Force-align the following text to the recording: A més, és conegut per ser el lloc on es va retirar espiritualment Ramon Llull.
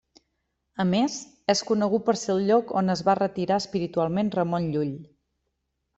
A 0.83 0.85
més, 0.93 1.17
és 1.55 1.61
conegut 1.67 2.07
per 2.07 2.17
ser 2.21 2.31
el 2.37 2.41
lloc 2.49 2.73
on 2.83 2.95
es 2.97 3.03
va 3.11 3.17
retirar 3.21 3.61
espiritualment 3.65 4.37
Ramon 4.41 4.71
Llull. 4.75 4.95